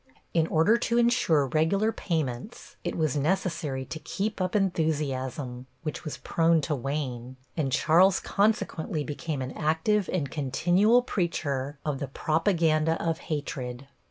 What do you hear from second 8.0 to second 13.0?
consequently became an active and continual preacher of the propaganda